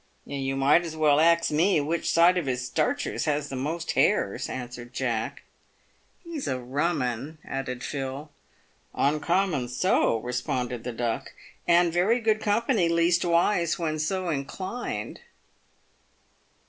"You 0.25 0.55
might 0.55 0.83
as 0.83 0.93
w 0.93 1.05
r 1.05 1.11
ell 1.11 1.19
ax 1.19 1.51
me 1.51 1.79
which 1.79 2.09
side 2.09 2.35
of 2.35 2.47
his 2.47 2.65
starchers 2.67 3.25
has 3.25 3.49
the 3.49 3.55
most 3.55 3.91
hairs," 3.91 4.49
answered 4.49 4.95
Jack." 4.95 5.43
He's 6.23 6.47
a 6.47 6.57
rum 6.59 7.03
'un," 7.03 7.37
added 7.45 7.83
Phil." 7.83 8.31
Uncommon 9.09 9.67
so," 9.69 10.17
responded 10.17 10.83
the 10.83 10.91
Duck, 10.91 11.33
"and 11.67 11.93
very 11.93 12.19
good 12.19 12.39
company, 12.41 12.89
leastways 12.89 13.77
when 13.77 13.99
so 13.99 14.29
inclined." 14.29 15.19